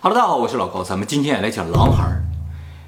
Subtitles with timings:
[0.00, 2.22] Hello，大家好，我是老高，咱们今天也来讲狼孩儿。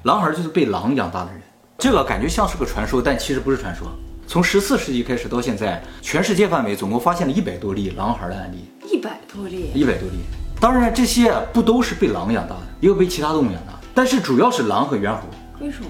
[0.03, 1.41] 狼孩儿就是被狼养大的人，
[1.77, 3.85] 这个感觉像是个传说，但其实不是传说。
[4.25, 10.19] 从十四世纪开始到现在，全世界范围总共发现了一百多例狼孩儿的案例，一百多例，一百多例。
[10.57, 15.23] 当然，这些不都是被狼养大的，也有被其他动物养大，但是主要是狼和猿猴。
[15.59, 15.89] 为什么？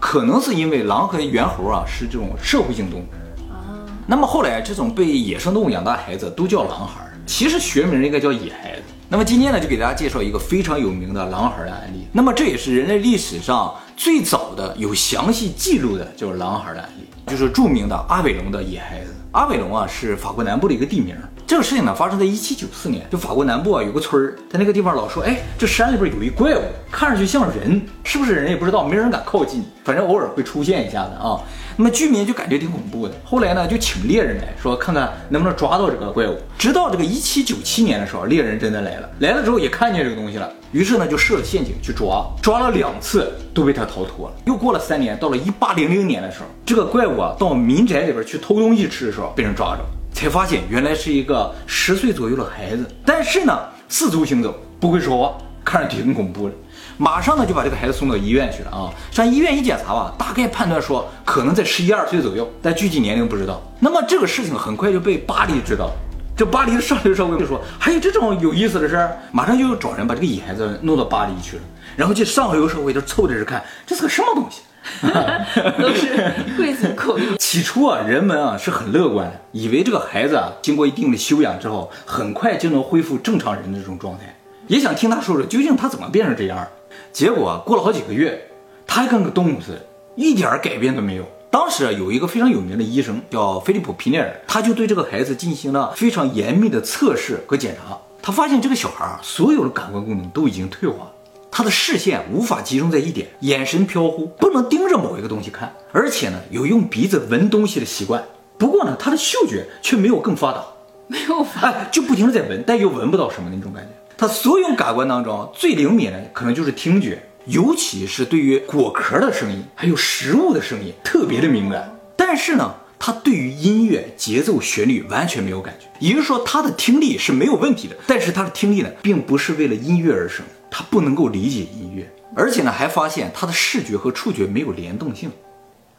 [0.00, 3.04] 可能是因为狼和猿猴啊是这种社会性动物
[3.52, 3.86] 啊。
[4.04, 8.82] 那么后来，这种被野生动物养大的孩子都叫狼孩儿，其实学名应该叫野孩子。
[9.08, 12.08] 那么今天呢，就给大家介绍一个非常有名的狼孩的案例。
[12.12, 19.14] 那么这也是人类历史上最早的有详细记录的，就是狼孩的案例，就是著名的阿韦龙的野孩子。
[19.30, 21.14] 阿韦龙啊，是法国南部的一个地名。
[21.46, 26.60] 这个事情呢，发生在一七九四年，就法国南部啊有个村儿，在那个地方老说，哎，这山里边有一怪物，
[26.90, 31.40] 看上去像人，是不是人也不知道，没人敢靠近，反正偶尔会出现一下子啊。
[31.76, 36.36] 那么居民就感觉挺恐怖的，后来呢就请猎人来说看看能不能抓到这个怪物。
[36.58, 44.34] 直到这个一七九七年的时候，猎人真的来了，来了之后也看见这个东西了，于是呢就设了陷阱去抓，抓了两次都被他逃脱了。
[44.46, 49.84] 又过了三年，到了一八零零年的时候，这个怪物啊到民宅里边去偷东西吃的时候被人抓着，
[50.16, 53.54] 才发现原来是一个十岁左右的孩子，但是呢
[53.86, 56.54] 四足行走，不会说话，看着挺恐怖的。
[56.96, 58.88] 马上呢就把这个孩子送到医院去了啊！
[59.10, 63.60] 上医院一检查吧，大概判断说可能在十一二岁左右，但具体年龄不知道。
[63.78, 65.90] 那么这个事情很快就被巴黎知道，
[66.34, 71.62] 这巴黎的上流社会就说还有这种有意思的事儿，马上就找人把这个野孩子弄到巴黎去了。
[71.94, 74.62] 然后这上流社会就凑着看，这是个什么东西？
[75.78, 77.26] 都是贵族口音。
[77.38, 86.66] 起初啊，人们啊是很乐观，以为这个孩子啊经过一定的修养之后，很快就能恢复正常人的这种状态，也想听他说说究竟他怎么变成这样。
[87.12, 88.48] 结果过了好几个月，
[88.86, 91.24] 他还跟个动物似的，一点改变都没有。
[91.50, 97.96] 当时啊有一个非常有名的医生叫菲利普皮内尔，他就对这个孩子进行了非常严密的测试和检查。
[98.20, 101.12] 他发现这个小孩啊，所有的感官功能都已经退化了，
[101.56, 108.22] 他的视线无法集中在一点，眼神飘忽，不能盯着某一个东西看，而且呢，有用鼻子闻东西的习惯。
[108.58, 110.62] 不过呢，他的嗅觉却没有更发达，
[111.06, 113.88] 没有发，哎，就不停的在闻，但又闻不到什么那种感觉。
[114.18, 121.98] 他所有感官当中最灵敏的可能就是听觉，尤其是对于果壳的声音，还有食物的声音特别的敏感。
[122.16, 125.86] 但是呢，他对于音乐节奏、旋律完全没有感觉。
[126.00, 135.30] 也就是说，他的听力是没有问题的，但是他的听力呢，并不是为了音乐而生，他不能够理解音乐，而且呢，还发现他的视觉和触觉没有联动性。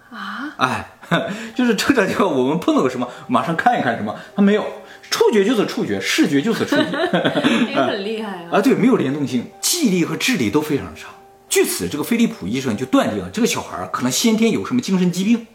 [0.09, 0.89] 啊，哎，
[1.55, 4.65] 就是正常情况，我们碰到个什么，马上看一看什么，他没有。
[5.09, 6.91] 触觉就是触觉，视觉就是触觉，
[7.71, 8.57] 也很 厉害啊！
[8.57, 11.07] 啊，对，没有联动性，记忆力和智力都非常差。
[11.47, 15.47] 据此，这个菲利普医生就断定这个小孩可能先天有什么精神疾病。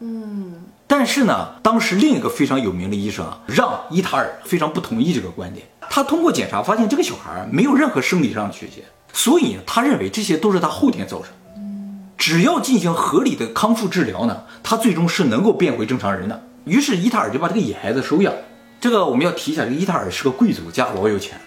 [0.00, 0.54] 嗯，
[0.86, 5.66] 但是呢，当时另一个非常有名的医生啊，让伊塔尔非常不同意这个观点。
[5.90, 11.28] 他通过检查发现这个小孩没有任何生理上的缺陷，所以他认为这些都是他后天造成。
[11.56, 16.42] 嗯，只要进行合理的康复治疗呢，他最终是能够变回正常人的。
[16.64, 18.32] 于是伊塔尔就把这个野孩子收养。
[18.80, 21.38] 这个我们要提一下，这个伊塔尔是个贵族，家老有钱，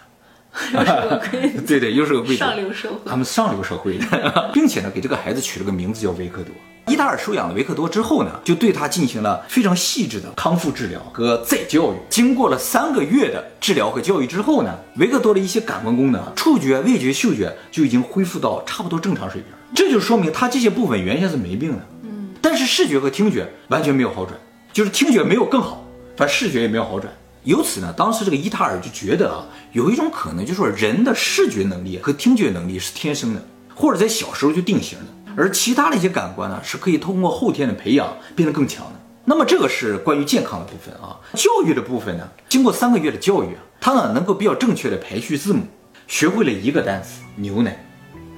[1.65, 2.97] 对对，又是个贵族，上流社会。
[3.05, 6.53] 他们上流社会的， 并且呢，给这个孩子取了个名字叫维克多。
[6.87, 11.95] 伊塔尔收养了维克多之后呢，就对他进行了非常细致的康复治疗和再教育。
[12.09, 19.49] 经过了三个月的治疗和教育之后呢，维克多的一些感官功能，触觉、味觉、嗅觉就已经恢复到差不多正常水平。
[19.73, 21.87] 这就说明他这些部分原先是没病的。
[22.03, 24.37] 嗯，但是视觉和听觉完全没有好转，
[24.73, 25.87] 就是听觉没有更好，
[26.17, 27.11] 反正视觉也没有好转。
[27.43, 29.43] 由此呢，当时这个伊塔尔就觉得啊，
[29.73, 33.45] 有一种可能，就是说人的视觉能力和听觉能力是天生的，
[33.75, 35.05] 或者在小时候就定型的，
[35.35, 38.93] 而其他的一些感官呢，是可以通过后天的培养变得更强的。
[39.25, 45.63] 那么这个是关于健康的部分啊，教育的部分呢，经过三个月的教育啊，他呢能够比较正确的排序字母，
[46.07, 47.85] 学会了一个单词牛奶，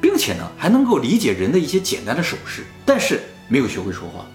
[0.02, 4.26] 并且呢还能够理解人的一些简单的手势，但是没有学会说话，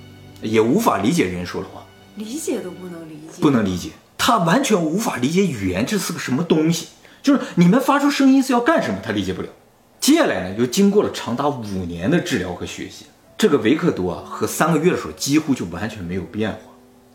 [0.43, 3.91] 也无法理解人说的话，理解都不能理解，不能理解。
[4.23, 6.89] 他完全无法理解语言这是个什么东西，
[7.23, 9.49] 就是你们发出声音是要干什么，他理解不了。
[9.99, 13.07] 接下来呢，又经过了长达五年的治疗和学习，
[13.39, 16.59] 这个维克多啊和三个月的时候几乎就完全没有变化，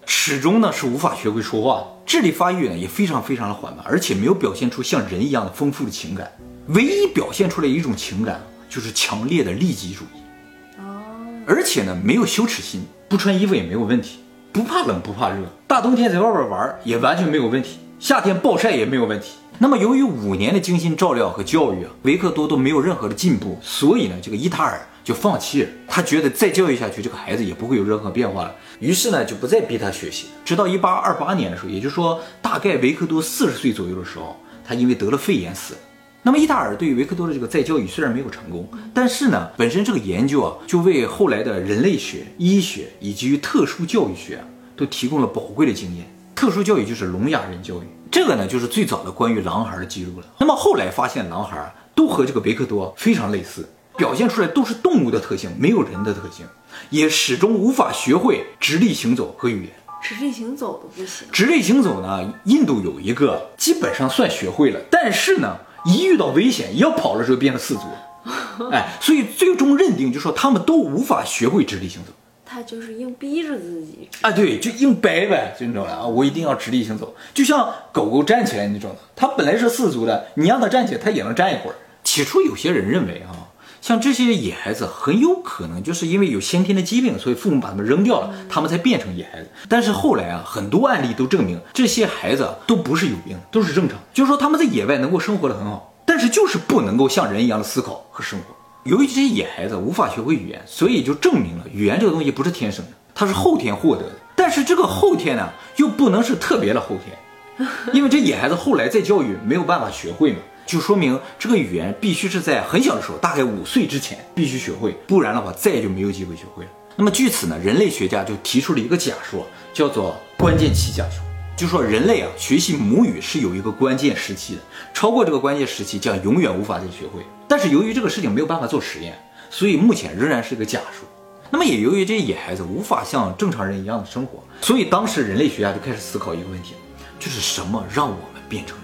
[0.07, 6.31] 始终呢是无法学会说话，智力发育呢也非常非常的缓慢，而且没有表现出像人一样的丰富的情感，
[6.69, 10.79] 唯一表现出来一种情感就是强烈的利己主义。
[10.79, 11.03] 哦，
[11.45, 14.21] 而且呢没有羞耻心，不穿衣服也没有问题。
[14.55, 19.33] 不怕冷不怕热，大冬天在外边玩也完全没有问题，夏天暴晒也没有问题。
[19.59, 25.69] 那么由于五年的精心照料和教育啊，维克多都没有任何的进步，所以呢，这个伊塔尔就放弃了。
[25.89, 30.27] 他觉得再教育下去，这个孩子也不会有任何变化了，于是呢，就不再逼他学习。
[30.45, 35.79] 直到一八二八年的时候，也就是说大概维克多四十岁左右的时候，他因为得了肺炎死了。
[36.25, 44.44] 那么伊达尔对于维克多的这个再教育虽然没有成功，但是呢，本身这个研究啊，就为后来的人类学、医学以及于特殊教育学啊，
[44.75, 46.12] 都提供了宝贵的经验。
[46.33, 50.25] 特殊教育就是聋哑人教育，这个呢就是最早的关于狼孩的记录了。
[50.39, 56.48] 那么后来发现狼孩都和这个维克多非常类似，表现出来都是动物的特性，没有人的特性，
[56.89, 59.74] 也始终无法学会直立行走和语言。
[60.01, 61.27] 直立行走都不行。
[61.31, 67.83] 直立行走呢，印度有一个基本上算学会了，但是呢，一遇到危险，一要跑的时候变成四足，
[68.71, 72.11] 哎，所以最终认定就说他们都无法学会直立行走。
[72.47, 74.07] 他就是硬逼着自己。
[74.21, 81.75] 啊，对，就硬掰呗，就那种啊，我一定要直立行走，就像狗狗站起来那种的，它本来是四足的，你让它站起来，它也能站一会儿。
[82.03, 83.44] 起初有些人认为啊。
[83.85, 89.49] 像这些野孩子很有可能就是因为有先天的疾病，所以父母把他们扔掉了，他们才变成野孩子。
[89.69, 93.99] 但是后来啊，很多案例都证明这些孩子都不是有病，都是正常。
[94.11, 98.55] 就是说他们在野外能够生活的很好，但是就是不能够像人一样的思考和生活。
[98.85, 104.13] 由于这些野孩子无法学会语言，所以就证明了语言这个东西不是天生的，它是后天获得的。
[104.35, 110.39] 但是这个后天呢，又不能是特别的后天，因为这野孩子后来再教育没有办法学会嘛。
[110.65, 116.69] 就说明这个语言必须是在很小的时候，大概五岁之前必须学会，不然的话再也就没有机会学会了。
[116.95, 121.23] 那么据此呢，人类学家就提出了一个假说，叫做关键期假说，
[121.56, 124.62] 就说人类啊学习母语是有一个关键时期的，
[124.94, 127.23] 超过这个关键时期将永远无法再学会。
[127.47, 129.13] 但是由于这个事情没有办法做实验，
[129.51, 131.07] 所以目前仍然是一个假说。
[131.51, 136.73] 那么也由于这些野孩子无法像正常人一样的生活，所以当时人类学家就开始思考一个问题，
[137.19, 138.75] 就是什么让我们变成。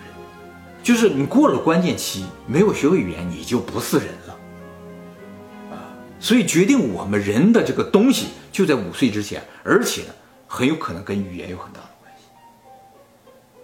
[0.83, 4.38] 就是你过了关键期，没有学会语言，你就不是人了，
[5.72, 5.94] 啊！
[6.19, 10.13] 所以决定我们人的这个东西就在五岁之前，而且呢，
[10.48, 12.25] 很有可能跟语言有很大的关系。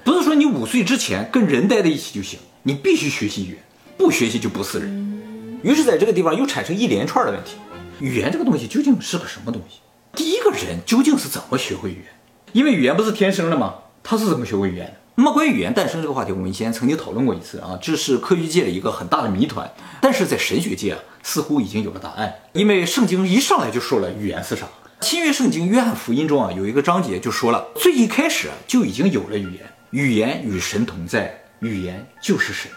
[0.04, 3.64] 不是说你五岁之前跟人待在一起就行，你必须学习语言，
[3.98, 5.60] 不学习就不是人。
[5.64, 7.58] 于是，在这个地方又产生一连串的问题：
[8.00, 9.80] 语言这个东西究竟是个什么东西？
[10.14, 12.06] 第一个人究竟是怎么学会语言？
[12.54, 13.74] 因为语言不是天生的吗？
[14.04, 14.94] 他是怎么学会语言的？
[15.20, 19.68] 那么关于语言诞生这个话题，我们以前曾经讨论过一次啊，这是科学界的一个很大的谜团。
[20.00, 24.68] 但是在神学界啊，似乎已经有了答案，因为圣经一上来就说了语言是啥。
[25.02, 32.72] 新约圣经约翰福音中啊，有一个章节就说了，最一开始就已经有了语言，语言与神同在，语言就是神，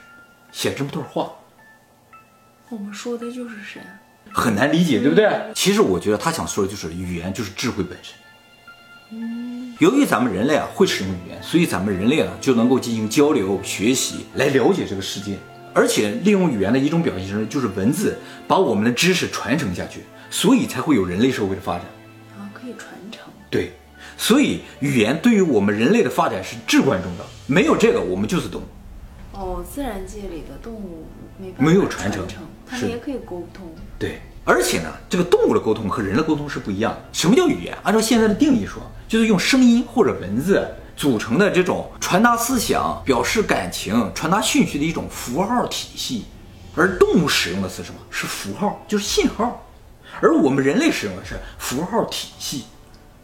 [0.50, 1.30] 写这么段话。
[2.70, 3.82] 我们说的就是神，
[4.32, 5.30] 很难理解，对不对？
[5.54, 8.14] 其实我觉得他想说的就是语言就是智慧本身。
[9.80, 15.38] 由于咱们人类啊会使用语言，所以咱们人类呢就能够进行交流、学习，来了解这个世界。
[15.72, 21.86] 而且利用语言的一种表现形式就是文字，把我们的知识传承下去，所以才会有人类社会的发展。
[22.36, 23.22] 啊，可以传承。
[23.48, 23.72] 对，
[24.18, 27.24] 所以语言对于我们人类的发展是至关重要。
[27.46, 28.64] 没有这个，我们就是动物。
[29.32, 31.06] 哦，自然界里的动物
[31.38, 32.26] 没没有传承，
[32.66, 33.66] 它们也可以沟通。
[33.98, 34.20] 对。
[34.44, 37.00] 而且呢，这个动物的沟通和人的沟通是不一样的。
[37.12, 37.74] 什么叫语言？
[37.82, 40.64] 按照现在的定义说，就是用声音或者文字
[40.96, 46.26] 组成的这种传达思想、表示感情、传达讯息的一种符号体系。
[46.76, 47.98] 而动物使用的是什么？
[48.08, 49.66] 是符号，就是信号。
[50.20, 52.66] 而我们人类使用的是符号体系。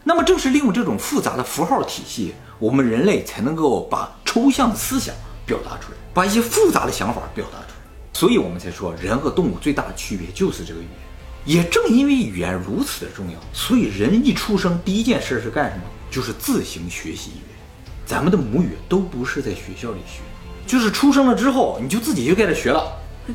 [0.03, 5.15] 那么正是利用这种复杂的符号体系，我们人类才能够把抽象的思想
[5.47, 7.77] 表达出来，把一些复杂的想法表达出来。
[8.13, 11.06] 所以我们才说，人和动物最大的区别就是这个语言。
[11.47, 15.83] 也正因为语言如此的重要，所以人一出生第一件事是干什么？
[16.11, 17.57] 就是自行学习语言。
[18.05, 20.21] 咱们的母语都不是在学校里学，
[20.67, 22.93] 就是出生了之后你就自己就开始学了。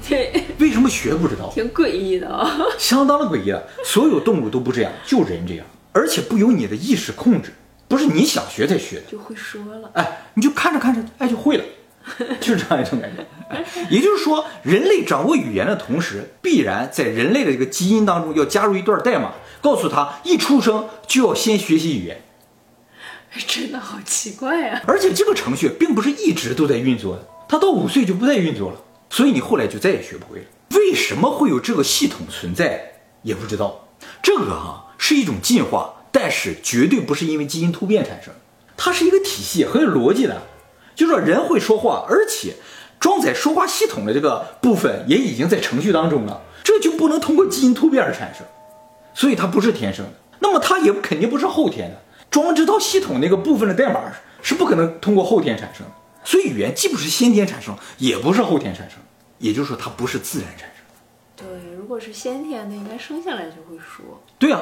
[0.08, 1.52] 对，为什么学不知道？
[1.54, 3.54] 挺诡异的啊，相当的诡异。
[3.86, 7.54] 所有动物都不这样，就人这样，而且不由你的意识控制，
[7.88, 9.90] 不是你想学才学的，就会说了。
[9.94, 11.64] 哎，你就看着看着，哎，就会了。
[12.40, 13.26] 就 是这样一种感觉，
[13.90, 22.22] 也就是说，人类掌握语言的同时，必然在人类的这个基因当中要加入一段代码，告诉他一出生就要先学习语言。
[23.48, 24.82] 真的好奇怪啊！
[24.86, 28.78] 而且这个程序并不是一直都在运作的，他到五岁就不再运作了，
[29.10, 30.46] 所以你后来就再也学不会了。
[30.72, 32.92] 为什么会有这个系统存在，
[33.22, 33.88] 也不知道。
[34.22, 38.34] 这个哈是一种进化，但是绝对不是因为基因突变产生，
[38.76, 40.42] 它是一个体系，很有逻辑的。
[40.96, 42.56] 就说人会说话，而且
[43.00, 48.46] 装载说话系统的这个部分也已经在程序当中了，这就不能通过基因突变而产生，
[49.14, 50.12] 所以它不是天生的。
[50.40, 54.02] 那么它也肯定不是后天的，装这套系统那个部分的代码
[54.42, 55.92] 是不可能通过后天产生的。
[56.24, 59.00] 所以语言既不是先天产生，也不是后天产生，
[59.40, 60.68] 也就是说它不是自然产生。
[61.36, 64.22] 对，如果是先天的，应该生下来就会说。
[64.38, 64.62] 对啊，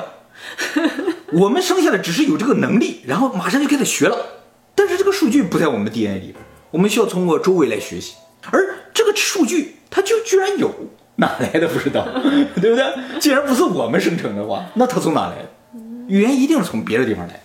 [1.34, 4.39] 我们生下来只是有这个能力，然后马上就开始学了。
[4.76, 6.36] 但是这个数据不在我们 DNA 里边，
[6.72, 8.16] 我们需要通过周围来学习。
[8.52, 10.74] 而这个数据它就居然有，
[11.16, 12.08] 哪来的不知道，
[12.62, 13.20] 对不对？
[13.20, 15.50] 既然不是我们生成的话，那它从哪来的？
[16.08, 17.40] 语言一定是从别的地方来的。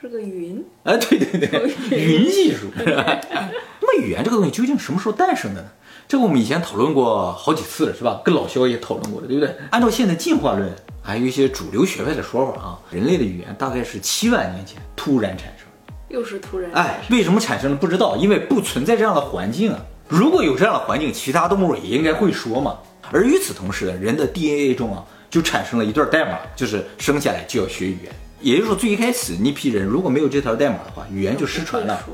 [0.00, 2.66] 是个云，哎，对对对， 云技术。
[2.78, 5.68] 那么语言这个东西究竟什么时候诞生的呢？
[6.06, 8.20] 这个我们以前讨论过好几次了，是吧？
[8.24, 9.54] 跟老肖也讨论过了，对不对？
[9.70, 10.70] 按照现在进化论，
[11.02, 15.65] 还有一些主流学派的说法啊，人类的语言大概是七万年前突然产生。
[16.08, 16.70] 又是突然。
[16.72, 19.78] 哎，为什么产生了不知道，因为不存在这样的环境啊。
[20.08, 22.78] 如果有这样的环境，其他动物也应该会说嘛。
[23.10, 28.12] 而与此同时，人的 DNA 中啊，就产生了一段代码，就是生下来就要学语言。
[28.40, 32.04] 也就是说，最一开始那批人如果没有这条代码的话，语言就失传了。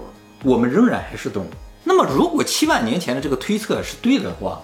[0.42, 1.48] 我们仍然还是动物。
[1.84, 4.60] 那么，如果七万年前的这个推测是对的话，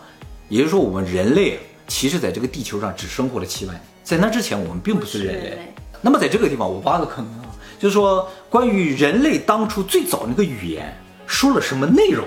[0.49, 5.59] 也就是说，我们人类其实在这个地球上只生活了七万年，在那之前我们并不是人类。
[6.01, 7.48] 那么，在这个地方我挖个坑啊，
[7.79, 12.27] 就是说关于人类当初最早那个语言说了什么内容，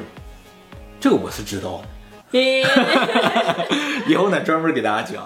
[1.00, 1.88] 这个我是知道的。
[4.08, 5.22] 以后呢，专门给大家讲。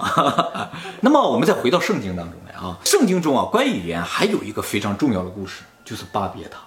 [1.01, 6.57] 那么，我们再回到圣经当中来啊，圣经中啊，关于语言还有一个非常重要的故事，就是巴别塔。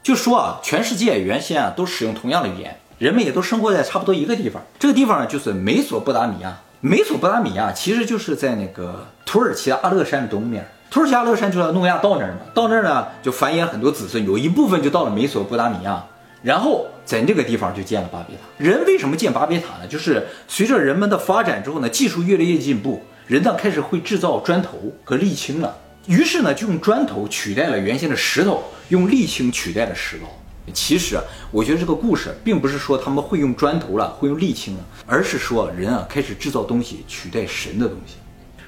[0.00, 4.62] 就说啊，全世界原先啊都使用同样的语言，人们也都生活在差不多一个地方。
[4.78, 6.56] 这个地方呢，就是美索不达米亚。
[6.80, 10.70] 美索不达米亚其实就是在那个土耳其的阿勒山的东面。
[10.90, 16.04] 土耳其阿勒山就在诺亚到那儿嘛，到那儿呢就繁衍很多子孙，有一部分就到了美索不达米亚，
[16.42, 18.42] 然后在这个地方就建了巴别塔。
[18.58, 19.86] 人为什么建巴别塔呢？
[19.88, 25.76] 就是随着人们的发展之后呢，技术越来越进步，人呢开始会制造砖头和沥青了。
[26.06, 30.26] 于是呢，就用砖头取代了原先的石头，用沥青取代了石膏。
[30.74, 38.16] 其实啊，我觉得这个故事并不是说他们会用砖头了，会用沥青了，而是说人啊开始制造东西取代神的东西。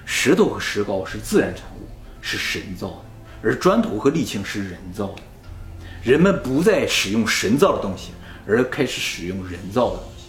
[0.04, 1.86] 石头和石膏是自然产物，
[2.22, 2.96] 是神造的，
[3.42, 5.22] 而砖头和沥青是人造的。
[6.02, 8.12] 人们不再使用神造的东西，
[8.48, 10.24] 而开始使用人造的东西。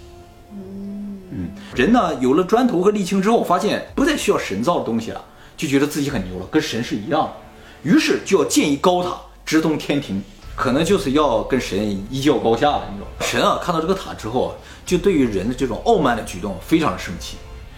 [1.32, 5.24] 嗯，人呢有了砖头和沥青之后，发现不再需要神造的东西了。
[5.56, 10.22] 就觉得自己很牛了，跟神是一样的，于是就要建一高塔直通天庭，
[10.56, 11.78] 可能就是要跟神
[12.10, 12.88] 一较高下了。
[12.92, 17.38] 你知道，神啊看到这个塔之后，就对于人的这种傲慢的举动非常的生气。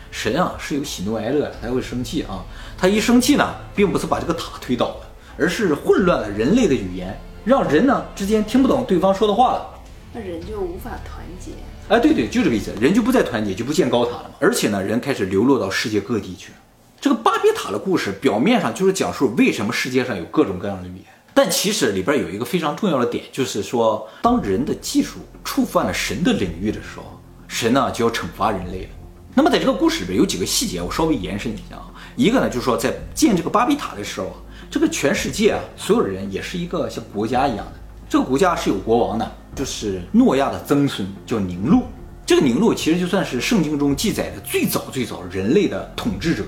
[0.10, 2.43] 神啊是有喜怒哀乐的，他会生气啊。
[2.77, 9.70] 他一生气呢，并不是把这个塔推倒了，而是混乱了人类的语言，让人呢之间听不懂对方说的话了。
[10.13, 11.51] 那人就无法团结。
[11.88, 14.36] 哎，对对，就这个意思，人就不再团结，就不建高塔了嘛。
[14.39, 16.51] 而且呢，人开始流落到世界各地去。
[17.00, 28.89] 这个巴别塔的故事表面上就是讲述为什么世界上有各种各样的语言，但其实里边有一个非常重要的点，就是说当人的技术触犯了神的领域的时候，神呢就要惩罚人类了。
[29.36, 31.91] 那么在这个故事里边有几个细节，我稍微延伸一下啊。
[32.15, 34.36] 一个呢就是说在建这个巴比塔的时候啊，
[34.69, 37.74] 这个全世界啊所有人也是一个像国家一样的，
[38.07, 41.84] 这个国家是有国王的，就是诺亚的曾孙叫宁禄。
[42.25, 46.43] 这个宁禄其实就算是圣经中记载的最早最早人类的统治者。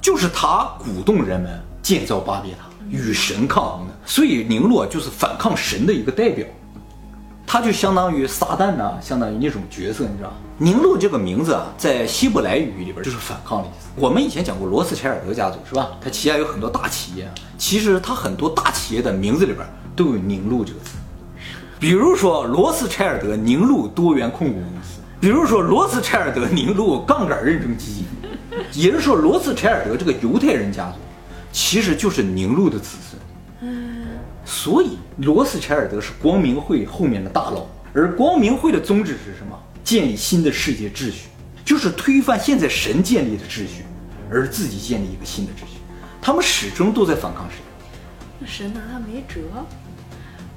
[0.00, 6.46] 就是他鼓动人们建造巴别塔，与神抗衡的，所以宁洛就是反抗神的一个代表，
[7.52, 13.88] 他就相当于撒旦呐，相当于那种角色，你知道吗宁路这个名字啊，在希伯来语里边就是反抗的意思。
[13.96, 15.88] 我们以前讲过罗斯柴尔德家族是吧？
[16.00, 17.28] 他旗下有很多大企业，
[17.58, 19.66] 其实他很多大企业的名字里边
[19.96, 20.90] 都有宁禄这个词，
[21.80, 28.04] 比如说罗斯柴尔德宁禄多元控股公司，比如说罗斯柴尔德宁禄杠杆认证基金。
[28.74, 30.98] 也就是说，罗斯柴尔德这个犹太人家族，
[31.50, 33.20] 其实就是宁禄的子孙。
[34.60, 39.58] 嗯，所以罗斯柴尔德是光明会后面的大佬，而光明会的宗旨是什么？
[39.82, 41.28] 建立新的世界秩序，
[41.64, 43.84] 就是推翻现在神建立的秩序，
[44.30, 45.78] 而自己建立一个新的秩序。
[46.20, 47.58] 他们始终都在反抗神。
[48.38, 49.40] 那神拿他没辙。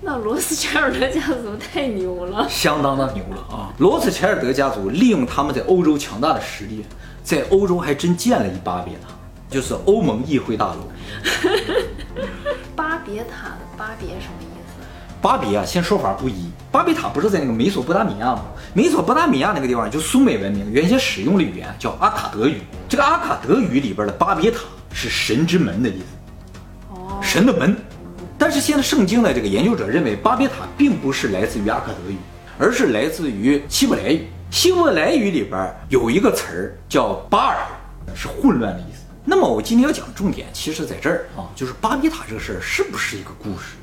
[0.02, 3.72] 那罗斯柴尔德家族太牛了，相当的牛了啊！
[3.78, 6.84] 罗斯柴尔德家族利用他们在欧洲强大的实力。
[7.24, 9.16] 在欧洲还真建了一把别塔，
[9.50, 10.92] 就是欧盟议会大楼。
[13.06, 14.86] 别塔的巴别什么意思？
[15.22, 16.50] 巴别啊，先说法不一。
[16.72, 18.44] 巴别塔不是在那个美索不达米亚吗？
[18.74, 22.62] 美索不达米亚那个地方就苏美文明原先使用的语言叫阿卡德语。
[22.90, 24.60] 这个阿卡德语里边的巴别塔
[24.92, 27.76] 是神之门的意思，哦，神的门。
[28.38, 32.18] 但是现在圣经的这个研究者认为，巴别塔并不是来自于阿卡德语，
[32.60, 34.28] 而是来自于希伯来语。
[34.52, 37.58] 希伯来语里边有一个词儿叫巴尔，
[38.14, 38.93] 是混乱的意思。
[39.26, 43.78] 那么我今天要讲的重点，其实在这儿啊，就是巴别塔这个事儿是不是一个故事？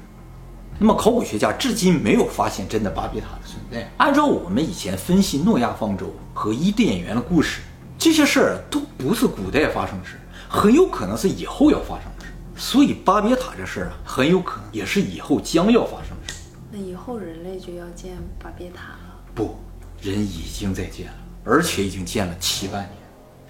[0.78, 3.90] 那么考古学家至今没有发现真的巴别塔的存在。
[3.96, 7.60] 按照我们以前分析诺亚方舟和伊甸园的故事，
[7.98, 10.18] 这些事儿都不是古代发生的事，
[10.48, 12.32] 很有可能是以后要发生的事。
[12.56, 16.40] 所以巴别塔这事儿啊，很有可能也是以后将要发生的事。
[16.70, 19.22] 那以后人类就要建巴别塔了？
[19.34, 19.56] 不。
[20.00, 22.99] 人已经在建了，而且已经建了七万年。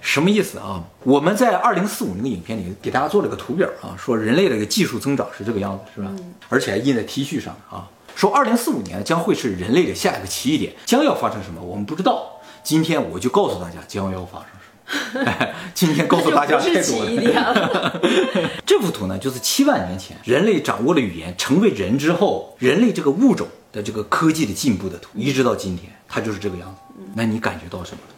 [0.01, 0.83] 什么意思啊？
[1.05, 6.11] 我们在二零四五那个影片里给大家做了个图表啊，说人类的一个技术增长是这个样子，是吧？
[6.49, 12.41] 而且还印在 T 恤上啊，说二零四五年将会是人类的下一个奇异点，将要发生什么我们不知道。
[12.63, 15.55] 今天我就告诉大家将要发生什么。
[15.73, 17.11] 今天告诉大家太多了。
[17.33, 18.01] 了。
[18.67, 26.81] 这幅图呢，就是七万年前人类掌握了语言，成为人之后，人类这个物种的这个科技的进步的图，一直到今天，它就是这个样子。
[27.15, 28.15] 那你感觉到什么了？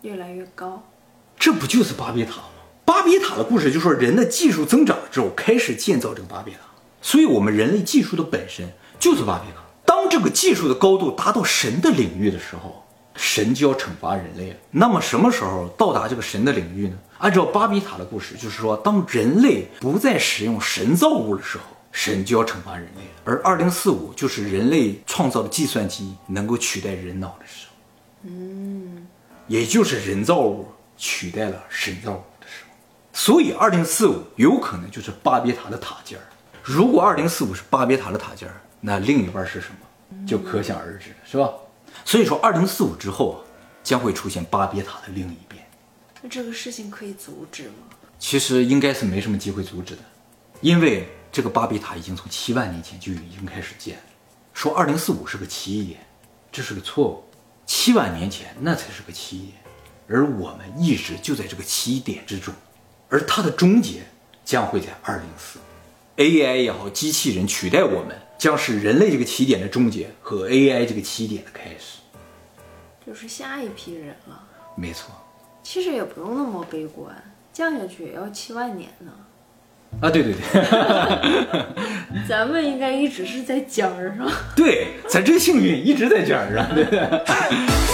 [0.00, 0.82] 越来越高，
[1.40, 2.44] 这不就是巴别塔吗？
[2.84, 6.60] 巴别塔的故事就说人的技术增长了之后，开始建造这个巴别塔。
[7.00, 9.62] 所以，我们人类技术的本身就是巴别塔。
[9.86, 14.56] 当这个技术的高度达到神的领域的时候，神就要惩罚人类了。
[14.70, 16.98] 那么，什么时候到达这个神的领域呢？
[17.16, 23.10] 按照巴比塔的故事，就是说，当人类不再使用神造物的时候，神就要惩罚人类了。
[23.24, 27.72] 而二零四五就是人类创造的计算机能够取代人脑的时候。
[28.24, 29.06] 嗯
[29.48, 30.68] 也就是人造物
[31.00, 32.70] 取代了神造物的时候，
[33.14, 36.24] 所以二零四五有可能就是巴别塔的塔尖儿。
[36.62, 41.50] 如果二零四五是巴别塔的塔尖儿，那另一半是什么，就可想而知了，是吧？
[42.04, 43.38] 所以说，二零四五之后啊，
[43.82, 45.66] 将会出现巴别塔的另一边。
[46.20, 47.96] 那这个事情可以阻止吗？
[48.18, 50.02] 其实应该是没什么机会阻止的，
[50.60, 54.02] 因为这个巴别塔已经从七万年前就已经开始建了。
[54.52, 56.00] 说二零四五是个奇异点，
[56.52, 57.24] 这是个错误。
[57.64, 59.59] 七万年前那才是个奇异点，
[60.10, 62.52] 而我们一直就在这个起点之中，
[63.08, 64.00] 而它的终结
[64.44, 65.60] 将会在二零四。
[66.16, 72.00] AI 也好，机器人取代我们，将是人类这个起点的终结和 AI 这个起点的开始。
[73.06, 74.42] 就是下一批人了。
[74.76, 75.14] 没错
[75.62, 77.14] 其实也不用那么悲观，
[77.52, 79.12] 降下去也要七万年呢。
[80.00, 80.42] 啊，对对对。
[82.28, 84.30] 咱们应该一直是在尖儿上。
[84.56, 87.00] 对，咱真幸运一直在尖儿上，对不对？